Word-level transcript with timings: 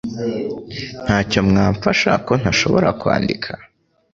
ntacyo 1.05 1.39
mwamfasha 1.49 2.11
ko 2.25 2.33
ntashobora 2.41 2.87
kwandika 2.99 3.51